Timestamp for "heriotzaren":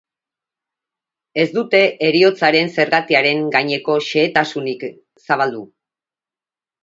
2.07-2.71